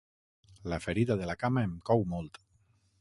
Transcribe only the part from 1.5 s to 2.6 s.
em cou molt.